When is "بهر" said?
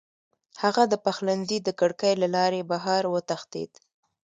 2.71-3.03